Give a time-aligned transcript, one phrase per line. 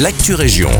[0.00, 0.70] l'actu région.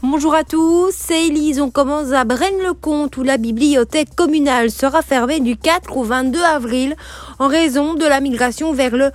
[0.00, 1.60] Bonjour à tous, c'est Elise.
[1.60, 6.94] On commence à Braine-le-Comte où la bibliothèque communale sera fermée du 4 au 22 avril
[7.40, 9.10] en raison de la migration vers le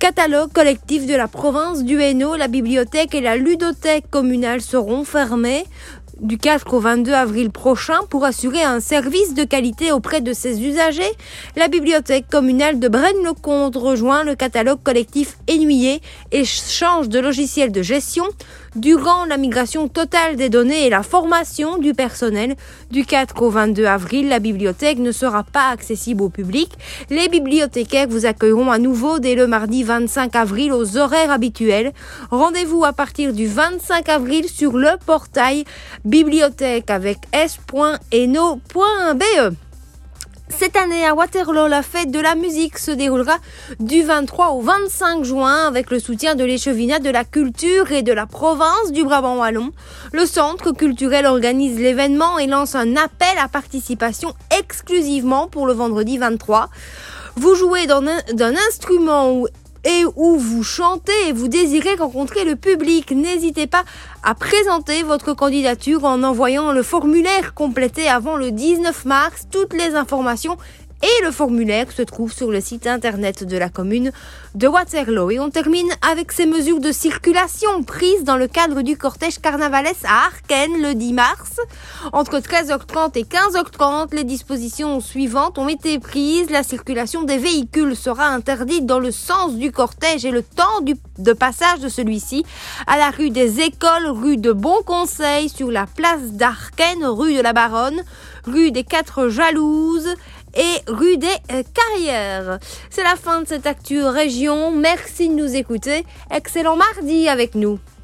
[0.00, 2.34] catalogue collectif de la province du Hainaut.
[2.34, 5.64] La bibliothèque et la ludothèque communale seront fermées
[6.20, 10.62] du 4 au 22 avril prochain pour assurer un service de qualité auprès de ses
[10.62, 11.12] usagers.
[11.56, 16.00] La bibliothèque communale de Braine-le-Comte rejoint le catalogue collectif Énuyer
[16.32, 18.24] et change de logiciel de gestion.
[18.76, 22.56] Durant la migration totale des données et la formation du personnel
[22.90, 26.72] du 4 au 22 avril, la bibliothèque ne sera pas accessible au public.
[27.08, 31.92] Les bibliothécaires vous accueilleront à nouveau dès le mardi 25 avril aux horaires habituels.
[32.30, 35.64] Rendez-vous à partir du 25 avril sur le portail
[36.06, 37.56] bibliothèque avec s.eno.be.
[40.48, 43.36] Cette année à Waterloo, la fête de la musique se déroulera
[43.80, 48.12] du 23 au 25 juin avec le soutien de l'échevinat de la culture et de
[48.12, 49.72] la province du Brabant Wallon.
[50.12, 56.18] Le centre culturel organise l'événement et lance un appel à participation exclusivement pour le vendredi
[56.18, 56.70] 23.
[57.34, 59.48] Vous jouez d'un instrument ou
[59.86, 63.84] et où vous chantez et vous désirez rencontrer le public, n'hésitez pas
[64.24, 69.46] à présenter votre candidature en envoyant le formulaire complété avant le 19 mars.
[69.50, 70.56] Toutes les informations
[71.02, 74.12] et le formulaire se trouve sur le site internet de la commune
[74.54, 75.30] de Waterloo.
[75.30, 80.04] Et on termine avec ces mesures de circulation prises dans le cadre du cortège carnavalesque
[80.04, 81.60] à Arken le 10 mars.
[82.12, 86.50] Entre 13h30 et 15h30, les dispositions suivantes ont été prises.
[86.50, 90.80] La circulation des véhicules sera interdite dans le sens du cortège et le temps
[91.18, 92.44] de passage de celui-ci
[92.86, 97.40] à la rue des Écoles, rue de Bon Conseil, sur la place d'Arken, rue de
[97.42, 98.02] la Baronne,
[98.46, 100.14] rue des Quatre Jalouses
[100.56, 102.58] et rue des euh, Carrières.
[102.90, 104.70] C'est la fin de cette actu région.
[104.70, 106.04] Merci de nous écouter.
[106.30, 107.78] Excellent mardi avec nous.